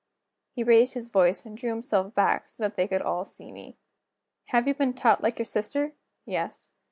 He 0.49 0.63
raised 0.63 0.95
his 0.95 1.09
voice, 1.09 1.45
and 1.45 1.55
drew 1.55 1.69
himself 1.69 2.15
back 2.15 2.47
so 2.47 2.63
that 2.63 2.75
they 2.75 2.87
could 2.87 3.03
all 3.03 3.23
see 3.23 3.51
me. 3.51 3.77
"Have 4.45 4.67
you 4.67 4.73
been 4.73 4.95
taught 4.95 5.21
like 5.21 5.37
your 5.37 5.45
sister?" 5.45 5.93
he 6.25 6.35
asked. 6.35 6.69